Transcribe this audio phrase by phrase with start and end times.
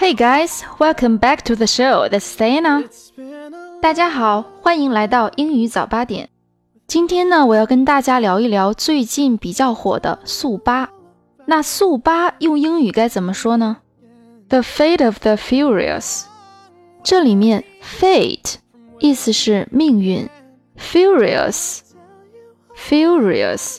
[0.00, 2.08] Hey guys, welcome back to the show.
[2.08, 2.88] This is Diana.
[3.82, 6.28] 大家好，欢迎来到英语早八点。
[6.86, 10.88] 今天呢，我要跟大家聊一聊最近比较火的速八。
[11.46, 13.78] 那速八用英语该怎么说呢
[14.48, 16.26] ？The fate of the furious。
[17.02, 18.54] 这里面 fate
[19.00, 20.28] 意思是命运
[20.78, 23.78] ，furious，furious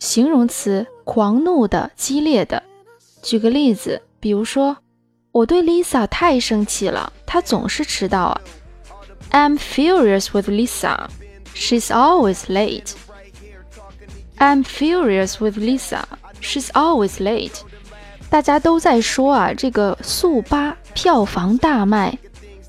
[0.00, 2.64] 形容词，狂怒的、激烈的。
[3.22, 4.78] 举个例子，比如说，
[5.32, 8.40] 我对 Lisa 太生气了，她总是迟到啊。
[9.30, 11.08] I'm furious with Lisa.
[11.54, 12.94] She's always late.
[14.38, 16.02] I'm furious with Lisa.
[16.40, 17.60] She's always late.
[18.28, 22.18] 大家都在说啊，这个速八票房大卖。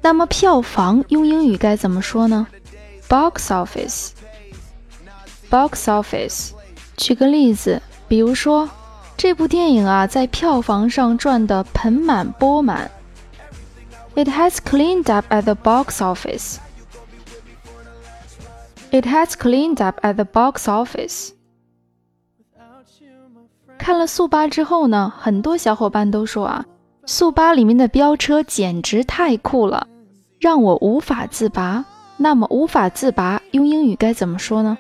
[0.02, 2.48] 那么票房用英语该怎么说呢
[3.08, 4.10] ？Box office.
[5.50, 6.52] Box office.
[6.98, 8.70] 举个例子，比如说。
[9.22, 12.90] 这部电影啊，在票房上赚得盆满钵满。
[14.16, 16.56] It has cleaned up at the box office.
[18.90, 21.34] It has cleaned up at the box office.
[23.78, 26.66] 看了速八之后呢，很多小伙伴都说啊，
[27.06, 29.86] 速八里面的飙车简直太酷了，
[30.40, 31.86] 让我无法自拔。
[32.18, 34.80] 那么无法自拔用英语该怎么说呢？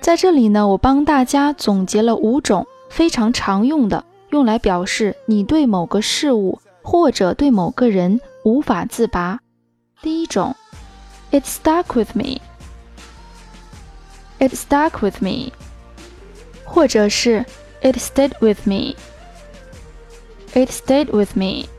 [0.00, 2.64] 在这里呢，我帮大家总结了五种。
[2.92, 9.40] 非常常用的，用来表示你对某个事物或者对某个人无法自拔。
[10.02, 10.54] 第一种
[11.30, 12.42] ，It stuck with me。
[14.38, 15.52] It stuck with me，
[16.66, 17.46] 或者是
[17.80, 18.94] It stayed with me。
[20.52, 21.70] It stayed with me。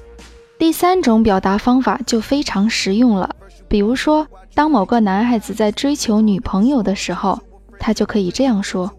[0.57, 3.35] 第三种表达方法就非常实用了，
[3.67, 7.39] 比如说，当某个男孩子在追求女朋友的时候，
[7.77, 8.91] 他就可以这样说。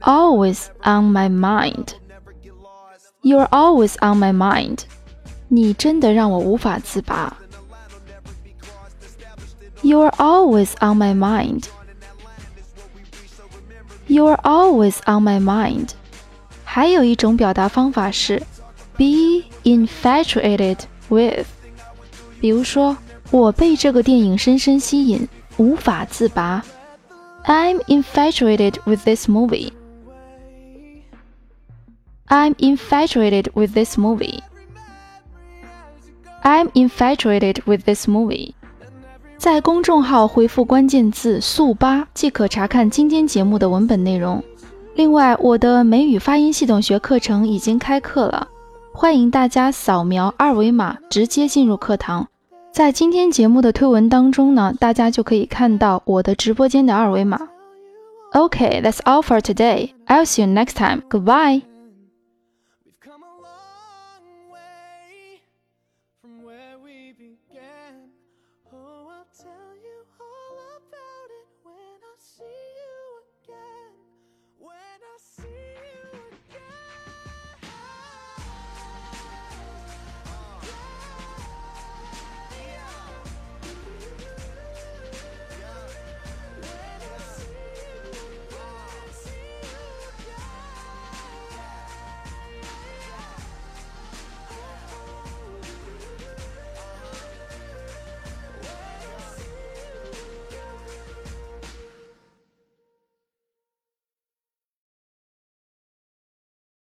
[0.00, 1.94] always on my mind.
[3.22, 4.80] You're always on my mind.
[5.48, 7.36] 你真的让我无法自拔。
[9.82, 11.64] You're always on my mind.
[14.08, 15.90] You're always on my mind.
[16.64, 18.42] 还有一种表达方法是
[18.96, 21.46] be infatuated with。
[22.40, 22.96] 比如说，
[23.30, 26.64] 我被这个电影深深吸引，无法自拔。
[27.44, 29.72] I'm infatuated with this movie.
[32.29, 34.39] I'm infatuated with this movie.
[36.43, 38.53] I'm infatuated with this movie.
[39.37, 44.43] 在公众号回复关键字“速八”即可查看今天节目的文本内容。
[44.95, 48.47] 另外，我的美语发音系统学课程已经开课了，
[48.91, 52.27] 欢迎大家扫描二维码直接进入课堂。
[52.71, 57.39] 在今天节目的推文当中呢，大家就可以看到我的直播间的二维码。
[58.33, 59.91] Okay, that's all for today.
[60.07, 61.03] I'll see you next time.
[61.09, 61.66] Goodbye.